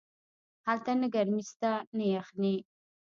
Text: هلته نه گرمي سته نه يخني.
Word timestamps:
هلته 0.67 0.91
نه 1.01 1.07
گرمي 1.15 1.43
سته 1.51 1.71
نه 1.97 2.05
يخني. 2.15 2.55